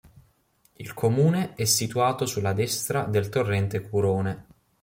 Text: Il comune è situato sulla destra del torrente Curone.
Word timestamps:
Il 0.77 0.95
comune 0.95 1.53
è 1.53 1.63
situato 1.65 2.25
sulla 2.25 2.53
destra 2.53 3.03
del 3.03 3.29
torrente 3.29 3.81
Curone. 3.87 4.45